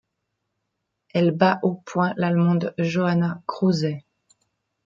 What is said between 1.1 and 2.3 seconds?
Elle bat aux points